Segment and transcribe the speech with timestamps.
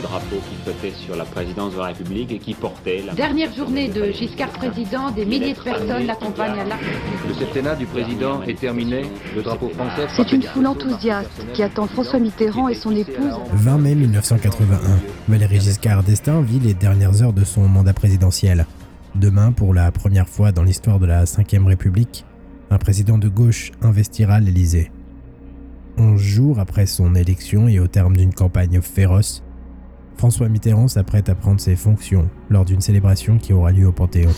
[0.00, 3.14] drapeau qui flottait sur la présidence de la République et qui portait la...
[3.14, 6.82] Dernière journée de Giscard président, des milliers de personnes l'accompagnent à l'arc.
[7.28, 9.02] Le septennat du président est terminé,
[9.34, 10.06] le drapeau français...
[10.16, 13.34] C'est une foule enthousiaste qui attend François Mitterrand et son épouse.
[13.52, 14.78] 20 mai 1981,
[15.28, 18.66] Valéry Giscard d'Estaing vit les dernières heures de son mandat présidentiel.
[19.14, 22.24] Demain, pour la première fois dans l'histoire de la Ve République,
[22.70, 24.90] un président de gauche investira l'Élysée.
[25.98, 29.42] 11 jours après son élection et au terme d'une campagne féroce,
[30.16, 34.30] François Mitterrand s'apprête à prendre ses fonctions lors d'une célébration qui aura lieu au Panthéon.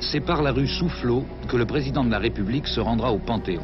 [0.00, 3.62] C'est par la rue Soufflot que le président de la République se rendra au Panthéon.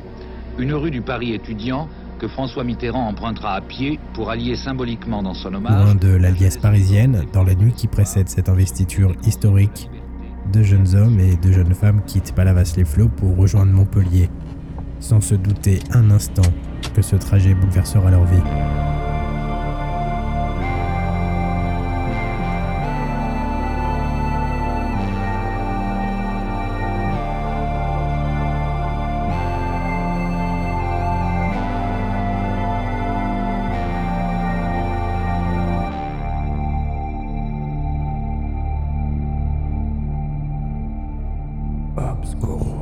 [0.59, 5.35] Une rue du Paris étudiant que François Mitterrand empruntera à pied pour allier symboliquement dans
[5.35, 5.85] son hommage.
[5.85, 9.91] Loin de la liesse parisienne, dans la nuit qui précède cette investiture historique,
[10.53, 14.31] deux jeunes hommes et deux jeunes femmes quittent Palavas-les-Flots pour rejoindre Montpellier,
[15.01, 16.49] sans se douter un instant
[16.95, 18.86] que ce trajet bouleversera leur vie.
[42.47, 42.76] Chicago.